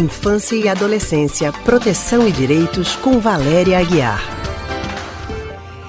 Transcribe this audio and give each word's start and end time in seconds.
Infância 0.00 0.56
e 0.56 0.68
Adolescência, 0.68 1.52
Proteção 1.64 2.26
e 2.26 2.32
Direitos, 2.32 2.96
com 2.96 3.18
Valéria 3.20 3.78
Aguiar. 3.78 4.20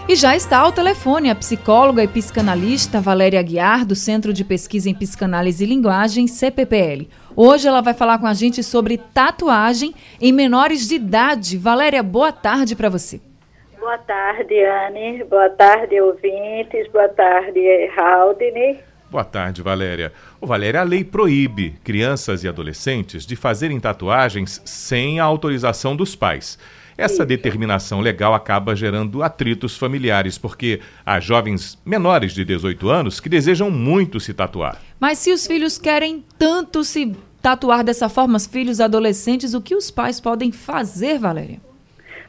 E 0.10 0.16
já 0.16 0.36
está 0.36 0.60
ao 0.60 0.74
telefone 0.74 1.30
a 1.30 1.36
psicóloga 1.36 2.04
e 2.04 2.08
psicanalista 2.08 3.00
Valéria 3.00 3.40
Aguiar, 3.40 3.86
do 3.86 3.96
Centro 3.96 4.34
de 4.34 4.44
Pesquisa 4.44 4.90
em 4.90 4.94
Psicanálise 4.94 5.64
e 5.64 5.68
Linguagem, 5.68 6.28
CPPL. 6.28 7.08
Hoje 7.34 7.68
ela 7.68 7.82
vai 7.82 7.94
falar 7.94 8.18
com 8.20 8.28
a 8.28 8.34
gente 8.34 8.62
sobre 8.62 8.98
tatuagem 8.98 9.96
em 10.20 10.34
menores 10.34 10.88
de 10.90 10.96
idade. 10.96 11.58
Valéria, 11.58 12.04
boa 12.04 12.34
tarde 12.34 12.76
para 12.76 12.90
você. 12.90 13.22
Boa 13.80 13.98
tarde, 14.00 14.56
Anne. 14.64 15.24
Boa 15.24 15.50
tarde, 15.50 16.00
ouvintes. 16.02 16.92
Boa 16.92 17.08
tarde, 17.08 17.62
Haldane. 17.98 18.80
Boa 19.14 19.24
tarde, 19.24 19.62
Valéria. 19.62 20.12
Ô, 20.42 20.48
Valéria, 20.48 20.82
a 20.82 20.84
lei 20.84 21.04
proíbe 21.04 21.76
crianças 21.84 22.44
e 22.44 22.48
adolescentes 22.48 23.28
de 23.28 23.36
fazerem 23.36 23.80
tatuagens 23.80 24.60
sem 24.66 25.20
a 25.20 25.24
autorização 25.24 25.96
dos 25.96 26.16
pais. 26.16 26.58
Essa 26.98 27.18
Isso. 27.18 27.26
determinação 27.28 28.02
legal 28.02 28.34
acaba 28.34 28.76
gerando 28.76 29.22
atritos 29.22 29.78
familiares, 29.78 30.40
porque 30.40 30.80
há 31.06 31.20
jovens 31.20 31.80
menores 31.86 32.34
de 32.34 32.44
18 32.44 32.90
anos 32.90 33.20
que 33.20 33.30
desejam 33.30 33.70
muito 33.70 34.20
se 34.20 34.34
tatuar. 34.34 34.82
Mas 35.00 35.20
se 35.20 35.32
os 35.32 35.46
filhos 35.46 35.78
querem 35.78 36.26
tanto 36.40 36.84
se 36.84 37.16
tatuar 37.40 37.84
dessa 37.84 38.10
forma, 38.10 38.36
os 38.36 38.48
filhos 38.48 38.82
adolescentes, 38.82 39.54
o 39.54 39.62
que 39.62 39.76
os 39.76 39.92
pais 39.92 40.20
podem 40.20 40.52
fazer, 40.52 41.20
Valéria? 41.20 41.60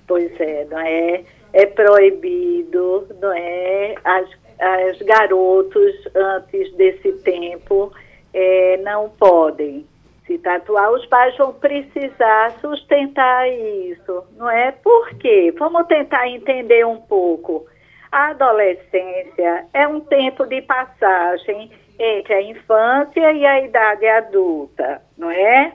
Pois 0.06 0.30
é, 0.38 0.66
não 0.70 0.78
é? 0.80 1.24
É 1.54 1.64
proibido, 1.64 3.08
não 3.22 3.32
é? 3.32 3.94
As 4.04 4.43
as 4.58 4.98
garotos 5.02 5.94
antes 6.14 6.72
desse 6.74 7.12
tempo 7.22 7.92
é, 8.32 8.78
não 8.78 9.10
podem 9.10 9.86
se 10.26 10.38
tatuar, 10.38 10.90
os 10.90 11.04
pais 11.06 11.36
vão 11.36 11.52
precisar 11.52 12.52
sustentar 12.60 13.48
isso, 13.48 14.24
não 14.36 14.50
é? 14.50 14.72
Por 14.72 15.10
quê? 15.18 15.52
Vamos 15.58 15.86
tentar 15.86 16.28
entender 16.28 16.86
um 16.86 16.96
pouco. 16.96 17.66
A 18.10 18.28
adolescência 18.28 19.66
é 19.72 19.86
um 19.86 20.00
tempo 20.00 20.46
de 20.46 20.62
passagem 20.62 21.70
entre 21.98 22.34
a 22.34 22.42
infância 22.42 23.32
e 23.32 23.46
a 23.46 23.60
idade 23.60 24.06
adulta, 24.06 25.02
não 25.16 25.30
é? 25.30 25.72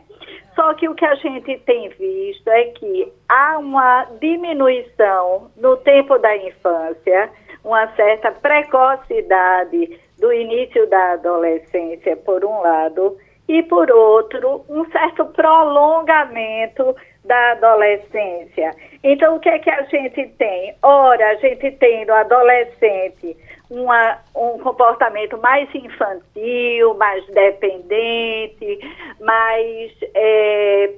Só 0.55 0.73
que 0.73 0.89
o 0.89 0.95
que 0.95 1.05
a 1.05 1.15
gente 1.15 1.57
tem 1.59 1.89
visto 1.89 2.47
é 2.49 2.65
que 2.65 3.11
há 3.29 3.57
uma 3.57 4.05
diminuição 4.19 5.51
no 5.55 5.77
tempo 5.77 6.17
da 6.17 6.35
infância 6.35 7.29
uma 7.63 7.87
certa 7.95 8.31
precocidade 8.31 9.99
do 10.17 10.31
início 10.33 10.87
da 10.89 11.13
adolescência, 11.13 12.15
por 12.17 12.43
um 12.43 12.61
lado, 12.61 13.17
e 13.47 13.63
por 13.63 13.89
outro, 13.89 14.63
um 14.69 14.85
certo 14.91 15.25
prolongamento 15.25 16.95
da 17.25 17.51
adolescência. 17.53 18.71
Então, 19.03 19.35
o 19.35 19.39
que 19.39 19.49
é 19.49 19.59
que 19.59 19.69
a 19.69 19.81
gente 19.83 20.27
tem? 20.37 20.75
Ora, 20.83 21.31
a 21.31 21.35
gente 21.35 21.71
tem 21.71 22.05
no 22.05 22.13
adolescente 22.13 23.35
uma, 23.69 24.19
um 24.35 24.59
comportamento 24.59 25.37
mais 25.39 25.67
infantil, 25.73 26.93
mais 26.95 27.25
dependente, 27.27 28.79
mais, 29.19 29.91
é, 30.13 30.93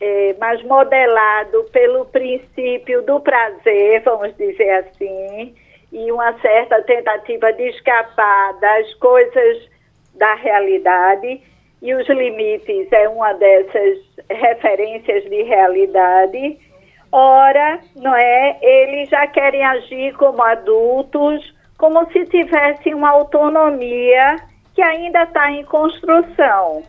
é, 0.00 0.34
mais 0.40 0.62
modelado 0.64 1.64
pelo 1.72 2.06
princípio 2.06 3.02
do 3.02 3.20
prazer, 3.20 4.02
vamos 4.02 4.36
dizer 4.36 4.70
assim 4.70 5.54
e 5.92 6.12
uma 6.12 6.32
certa 6.40 6.82
tentativa 6.82 7.52
de 7.52 7.68
escapar 7.68 8.54
das 8.60 8.94
coisas 8.94 9.68
da 10.14 10.34
realidade 10.34 11.40
e 11.80 11.94
os 11.94 12.08
limites 12.08 12.90
é 12.92 13.08
uma 13.08 13.32
dessas 13.34 13.98
referências 14.28 15.24
de 15.24 15.42
realidade. 15.42 16.58
Ora, 17.10 17.78
não 17.96 18.14
é? 18.14 18.58
Eles 18.60 19.08
já 19.08 19.26
querem 19.26 19.64
agir 19.64 20.14
como 20.16 20.42
adultos, 20.42 21.54
como 21.78 22.04
se 22.12 22.24
tivessem 22.26 22.94
uma 22.94 23.10
autonomia 23.10 24.36
que 24.74 24.82
ainda 24.82 25.22
está 25.22 25.50
em 25.50 25.64
construção. 25.64 26.82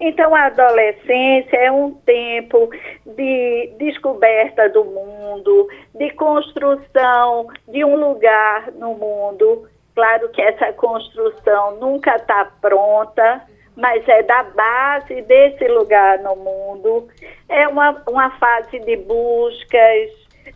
Então, 0.00 0.32
a 0.34 0.46
adolescência 0.46 1.56
é 1.56 1.72
um 1.72 1.92
tempo 1.92 2.70
de 3.04 3.72
descoberta 3.78 4.68
do 4.68 4.84
mundo, 4.84 5.68
de 5.94 6.10
construção 6.10 7.48
de 7.66 7.84
um 7.84 7.96
lugar 7.96 8.70
no 8.72 8.94
mundo. 8.94 9.68
Claro 9.94 10.28
que 10.28 10.40
essa 10.40 10.72
construção 10.74 11.76
nunca 11.80 12.14
está 12.14 12.44
pronta, 12.60 13.42
mas 13.76 14.08
é 14.08 14.22
da 14.22 14.44
base 14.44 15.20
desse 15.22 15.66
lugar 15.66 16.20
no 16.20 16.36
mundo. 16.36 17.08
É 17.48 17.66
uma, 17.66 18.00
uma 18.08 18.30
fase 18.38 18.78
de 18.78 18.96
buscas 18.98 20.10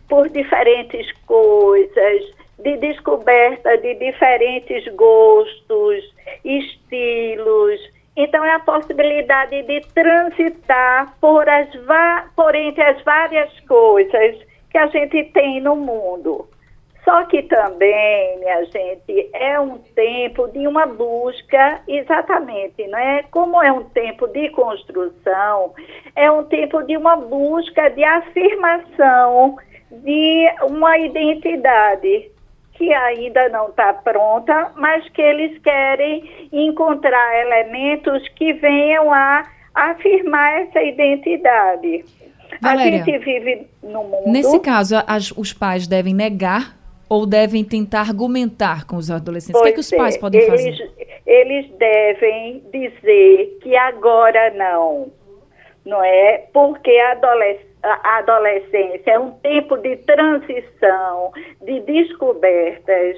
por 0.07 0.29
diferentes 0.29 1.11
coisas, 1.25 2.33
de 2.59 2.77
descoberta 2.77 3.77
de 3.77 3.95
diferentes 3.95 4.87
gostos, 4.95 6.13
estilos 6.45 7.92
então, 8.15 8.43
é 8.45 8.53
a 8.53 8.59
possibilidade 8.59 9.63
de 9.63 9.81
transitar 9.93 11.15
por, 11.19 11.47
as 11.49 11.67
por 12.35 12.53
entre 12.55 12.83
as 12.83 13.01
várias 13.03 13.59
coisas 13.61 14.37
que 14.69 14.77
a 14.77 14.87
gente 14.87 15.23
tem 15.31 15.59
no 15.61 15.75
mundo. 15.75 16.47
Só 17.03 17.25
que 17.25 17.43
também, 17.43 18.39
minha 18.39 18.63
gente, 18.65 19.29
é 19.33 19.59
um 19.59 19.77
tempo 19.77 20.47
de 20.47 20.65
uma 20.67 20.85
busca, 20.85 21.81
exatamente, 21.87 22.87
não 22.87 22.97
é? 22.97 23.23
Como 23.23 23.61
é 23.61 23.71
um 23.71 23.83
tempo 23.83 24.25
de 24.27 24.49
construção, 24.49 25.73
é 26.15 26.31
um 26.31 26.45
tempo 26.45 26.81
de 26.83 26.95
uma 26.95 27.17
busca 27.17 27.89
de 27.89 28.03
afirmação 28.05 29.57
de 29.91 30.49
uma 30.63 30.97
identidade 30.97 32.31
que 32.73 32.91
ainda 32.93 33.49
não 33.49 33.69
está 33.69 33.93
pronta, 33.93 34.71
mas 34.75 35.07
que 35.09 35.21
eles 35.21 35.57
querem 35.59 36.49
encontrar 36.51 37.41
elementos 37.41 38.27
que 38.29 38.53
venham 38.53 39.13
a 39.13 39.47
afirmar 39.73 40.61
essa 40.61 40.81
identidade. 40.81 42.05
Valéria, 42.61 43.01
a 43.01 43.05
gente 43.05 43.17
vive 43.19 43.67
no 43.81 44.03
mundo. 44.03 44.31
Nesse 44.31 44.59
caso, 44.59 44.95
as, 45.07 45.31
os 45.31 45.53
pais 45.53 45.87
devem 45.87 46.13
negar 46.13 46.77
ou 47.09 47.25
devem 47.25 47.63
tentar 47.63 48.01
argumentar 48.01 48.85
com 48.85 48.95
os 48.95 49.11
adolescentes? 49.11 49.59
Pois 49.59 49.61
o 49.61 49.65
que, 49.65 49.69
é 49.69 49.73
que 49.73 49.79
os 49.79 49.91
pais 49.91 50.15
é, 50.15 50.19
podem 50.19 50.41
eles, 50.41 50.77
fazer? 50.77 50.91
Eles 51.25 51.69
devem 51.77 52.63
dizer 52.71 53.59
que 53.61 53.75
agora 53.75 54.51
não, 54.51 55.11
não 55.85 56.03
é? 56.03 56.45
Porque 56.51 56.91
a 56.91 57.11
adolescente 57.11 57.72
a 57.83 58.19
adolescência 58.19 59.11
é 59.11 59.19
um 59.19 59.31
tempo 59.31 59.77
de 59.77 59.97
transição, 59.97 61.31
de 61.61 61.81
descobertas, 61.81 63.17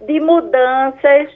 de 0.00 0.18
mudanças, 0.18 1.30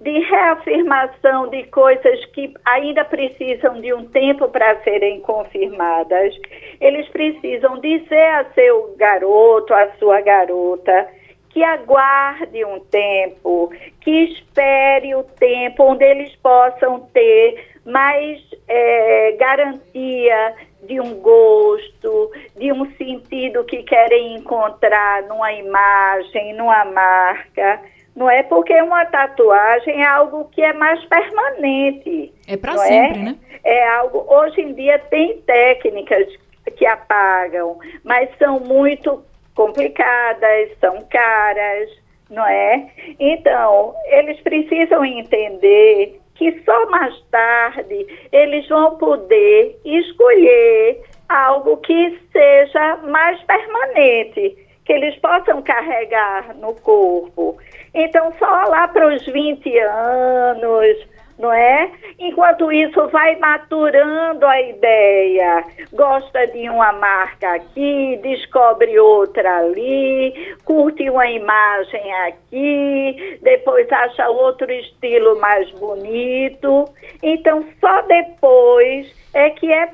de 0.00 0.18
reafirmação 0.20 1.48
de 1.48 1.64
coisas 1.64 2.24
que 2.26 2.52
ainda 2.64 3.04
precisam 3.04 3.80
de 3.80 3.92
um 3.92 4.06
tempo 4.06 4.48
para 4.48 4.82
serem 4.82 5.20
confirmadas. 5.20 6.34
Eles 6.80 7.08
precisam 7.08 7.78
dizer 7.78 8.26
a 8.34 8.44
seu 8.54 8.94
garoto, 8.96 9.72
a 9.72 9.90
sua 9.98 10.20
garota, 10.20 11.08
que 11.50 11.62
aguarde 11.62 12.64
um 12.64 12.80
tempo, 12.80 13.70
que 14.00 14.24
espere 14.24 15.14
o 15.14 15.22
tempo 15.22 15.84
onde 15.84 16.04
eles 16.04 16.34
possam 16.36 17.00
ter 17.12 17.74
mais 17.86 18.42
é, 18.66 19.32
garantia 19.38 20.54
de 20.86 21.00
um 21.00 21.14
gosto, 21.20 22.30
de 22.56 22.72
um 22.72 22.90
sentido 22.96 23.64
que 23.64 23.82
querem 23.82 24.36
encontrar 24.36 25.22
numa 25.24 25.52
imagem, 25.52 26.54
numa 26.54 26.84
marca. 26.84 27.80
Não 28.14 28.30
é 28.30 28.42
porque 28.42 28.80
uma 28.80 29.04
tatuagem 29.06 30.00
é 30.00 30.06
algo 30.06 30.48
que 30.50 30.62
é 30.62 30.72
mais 30.72 31.04
permanente. 31.06 32.32
É 32.46 32.56
para 32.56 32.74
é? 32.74 32.78
sempre, 32.78 33.20
é? 33.20 33.22
né? 33.22 33.36
É 33.64 33.88
algo. 33.88 34.24
Hoje 34.28 34.60
em 34.60 34.72
dia 34.74 34.98
tem 35.10 35.38
técnicas 35.40 36.28
que 36.76 36.86
apagam, 36.86 37.78
mas 38.04 38.28
são 38.38 38.60
muito 38.60 39.22
complicadas, 39.54 40.70
são 40.80 41.00
caras, 41.10 41.90
não 42.30 42.46
é? 42.46 42.88
Então, 43.18 43.94
eles 44.06 44.40
precisam 44.40 45.04
entender 45.04 46.20
que 46.34 46.62
só 46.64 46.86
mais 46.90 47.18
tarde 47.30 48.06
eles 48.32 48.68
vão 48.68 48.96
poder 48.96 49.78
escolher 49.84 51.02
algo 51.28 51.76
que 51.78 52.18
seja 52.32 52.96
mais 53.08 53.40
permanente, 53.42 54.56
que 54.84 54.92
eles 54.92 55.16
possam 55.16 55.62
carregar 55.62 56.54
no 56.56 56.74
corpo. 56.74 57.56
Então, 57.94 58.32
só 58.38 58.46
lá 58.46 58.88
para 58.88 59.14
os 59.14 59.24
20 59.24 59.78
anos, 59.78 61.06
não 61.38 61.52
é? 61.52 61.90
Enquanto 62.18 62.70
isso 62.70 63.08
vai 63.08 63.36
maturando 63.36 64.46
a 64.46 64.60
ideia, 64.60 65.64
gosta 65.92 66.46
de 66.48 66.68
uma 66.70 66.92
marca 66.92 67.54
aqui, 67.54 68.18
descobre 68.22 68.98
outra 68.98 69.58
ali, 69.58 70.56
curte 70.64 71.08
uma 71.10 71.28
imagem 71.28 72.12
aqui, 72.26 73.38
depois 73.42 73.90
acha 73.90 74.28
outro 74.28 74.70
estilo 74.70 75.38
mais 75.40 75.70
bonito. 75.72 76.88
Então, 77.22 77.64
só 77.80 78.02
depois 78.02 79.12
é 79.34 79.50
que 79.50 79.72
é 79.72 79.90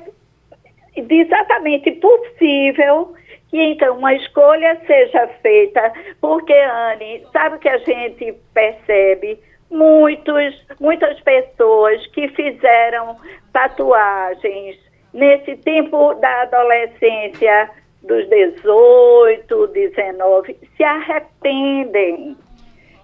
exatamente 0.95 1.91
possível 1.93 3.13
que 3.49 3.61
então 3.61 3.97
uma 3.97 4.13
escolha 4.13 4.79
seja 4.87 5.27
feita, 5.41 5.91
porque 6.21 6.53
Anne, 6.53 7.25
sabe 7.33 7.57
o 7.57 7.59
que 7.59 7.67
a 7.67 7.77
gente 7.79 8.33
percebe? 8.53 9.37
Muitos, 9.71 10.65
muitas 10.79 11.19
pessoas 11.21 12.05
que 12.07 12.27
fizeram 12.29 13.15
tatuagens 13.53 14.77
nesse 15.13 15.55
tempo 15.57 16.13
da 16.15 16.43
adolescência, 16.43 17.69
dos 18.03 18.27
18, 18.29 19.67
19, 19.67 20.57
se 20.75 20.83
arrependem. 20.83 22.35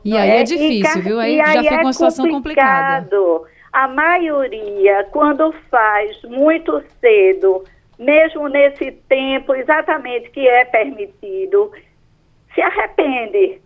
E 0.03 0.17
aí 0.17 0.29
é, 0.29 0.39
é 0.39 0.43
difícil, 0.43 0.99
e, 0.99 1.03
viu? 1.03 1.19
Aí 1.19 1.37
já 1.37 1.63
fica 1.63 1.75
é 1.75 1.81
uma 1.81 1.93
situação 1.93 2.29
complicada. 2.29 3.09
A 3.73 3.87
maioria, 3.87 5.05
quando 5.11 5.53
faz 5.69 6.21
muito 6.23 6.81
cedo, 6.99 7.63
mesmo 7.99 8.47
nesse 8.47 8.91
tempo 9.07 9.53
exatamente 9.53 10.29
que 10.31 10.47
é 10.47 10.65
permitido, 10.65 11.71
se 12.53 12.61
arrepende. 12.61 13.61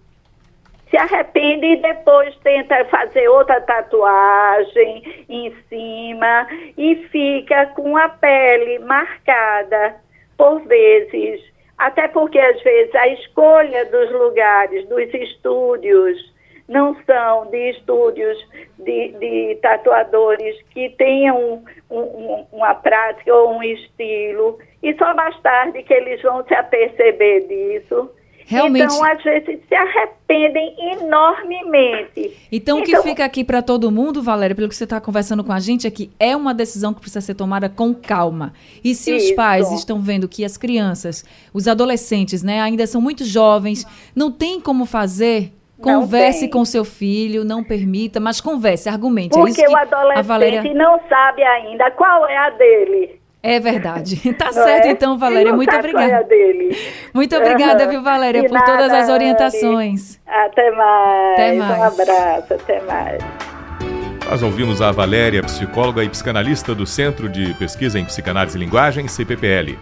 Se 0.92 0.98
arrepende 0.98 1.66
e 1.66 1.78
depois 1.78 2.36
tenta 2.44 2.84
fazer 2.86 3.26
outra 3.30 3.62
tatuagem 3.62 5.26
em 5.30 5.56
cima 5.70 6.48
e 6.78 6.96
fica 7.10 7.68
com 7.68 7.96
a 7.96 8.10
pele 8.10 8.78
marcada 8.80 9.96
por 10.38 10.60
vezes. 10.68 11.42
Até 11.78 12.10
porque, 12.10 12.38
às 12.38 12.62
vezes, 12.62 12.94
a 12.94 13.08
escolha 13.08 13.86
dos 13.86 14.12
lugares, 14.12 14.86
dos 14.90 15.12
estúdios, 15.14 16.32
não 16.68 16.96
são 17.06 17.46
de 17.48 17.72
estúdios 17.72 18.38
de, 18.80 19.10
de 19.14 19.56
tatuadores 19.62 20.62
que 20.72 20.90
tenham 20.92 21.64
um, 21.90 22.00
um, 22.00 22.48
uma 22.52 22.76
prática 22.76 23.34
ou 23.34 23.54
um 23.58 23.64
estilo, 23.64 24.60
e 24.84 24.94
só 24.96 25.14
mais 25.16 25.40
tarde 25.42 25.84
que 25.84 25.94
eles 25.94 26.22
vão 26.22 26.46
se 26.46 26.54
aperceber 26.54 27.48
disso. 27.48 28.12
Realmente. 28.52 28.84
Então, 28.84 29.04
às 29.06 29.24
vezes, 29.24 29.60
se 29.66 29.74
arrependem 29.74 30.76
enormemente. 31.00 32.38
Então, 32.52 32.80
o 32.80 32.84
que 32.84 32.92
então, 32.92 33.04
fica 33.04 33.24
aqui 33.24 33.46
para 33.46 33.62
todo 33.62 33.90
mundo, 33.90 34.22
Valéria, 34.22 34.54
pelo 34.54 34.68
que 34.68 34.76
você 34.76 34.84
está 34.84 35.00
conversando 35.00 35.42
com 35.42 35.54
a 35.54 35.60
gente, 35.60 35.88
é 35.88 35.92
que 35.92 36.12
é 36.20 36.36
uma 36.36 36.54
decisão 36.54 36.94
que 36.94 37.00
precisa 37.00 37.22
ser 37.22 37.36
tomada 37.36 37.70
com 37.70 37.94
calma. 37.94 38.52
E 38.84 38.94
se 38.94 39.16
isso. 39.16 39.28
os 39.28 39.32
pais 39.38 39.72
estão 39.72 40.02
vendo 40.02 40.28
que 40.28 40.44
as 40.44 40.58
crianças, 40.58 41.24
os 41.54 41.66
adolescentes, 41.66 42.44
né, 42.44 42.60
ainda 42.60 42.86
são 42.86 43.00
muito 43.00 43.24
jovens, 43.24 43.88
não 44.14 44.30
tem 44.30 44.60
como 44.60 44.86
fazer 44.86 45.54
Converse 45.82 46.48
com 46.48 46.64
seu 46.64 46.86
filho, 46.86 47.44
não 47.44 47.64
permita, 47.64 48.20
mas 48.20 48.40
converse, 48.40 48.88
argumente. 48.88 49.36
É 49.36 49.42
Porque 49.42 49.64
é 49.64 49.68
o 49.68 49.76
adolescente 49.76 50.28
Valéria... 50.28 50.74
não 50.76 51.00
sabe 51.10 51.42
ainda 51.44 51.90
qual 51.92 52.28
é 52.28 52.38
a 52.38 52.50
dele. 52.52 53.20
É 53.44 53.60
verdade. 53.60 54.22
Tá 54.38 54.52
certo, 54.52 54.86
é? 54.86 54.92
então, 54.92 55.18
Valéria. 55.18 55.54
Muito 55.54 55.76
obrigada. 55.76 56.24
Dele. 56.24 56.76
Muito 57.14 57.36
obrigada, 57.36 57.88
viu, 57.88 58.02
Valéria, 58.02 58.44
por 58.44 58.54
nada, 58.54 58.66
todas 58.66 58.92
as 58.92 59.10
orientações. 59.10 60.20
Até 60.26 60.72
mais. 60.72 61.34
Até 61.34 61.54
mais. 61.54 61.80
Um 61.80 61.84
abraço, 61.84 62.54
até 62.54 62.82
mais. 62.82 63.24
Nós 64.30 64.42
ouvimos 64.42 64.82
a 64.82 64.92
Valéria, 64.92 65.44
psicóloga 65.44 66.04
e 66.04 66.10
psicanalista 66.10 66.74
do 66.74 66.88
Centro 66.88 67.28
de 67.28 67.54
Pesquisa 67.56 68.00
em 68.00 68.06
Psicanálise 68.06 68.58
e 68.58 68.60
Linguagem, 68.60 69.08
CPPL. 69.08 69.78